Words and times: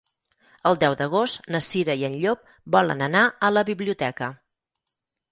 El 0.67 0.77
deu 0.83 0.93
d'agost 1.01 1.49
na 1.55 1.59
Cira 1.65 1.95
i 1.99 2.05
en 2.07 2.15
Llop 2.23 2.49
volen 2.77 3.03
anar 3.09 3.21
a 3.49 3.53
la 3.53 3.63
biblioteca. 3.69 4.31